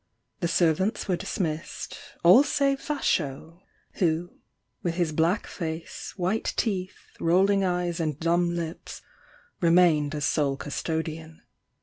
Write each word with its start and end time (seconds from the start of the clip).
The 0.39 0.47
servants 0.47 1.07
were 1.07 1.15
dismissed, 1.15 1.95
all 2.23 2.41
save 2.41 2.79
Vasho, 2.81 3.61
who, 3.99 4.39
with 4.81 4.95
his 4.95 5.11
black 5.11 5.45
face, 5.45 6.15
white 6.17 6.55
teeth, 6.57 7.05
rolling 7.19 7.63
eyes 7.63 7.99
and 7.99 8.19
dumb 8.19 8.55
lips, 8.55 9.03
remained 9.59 10.15
as 10.15 10.25
sole 10.25 10.57
custodian. 10.57 11.43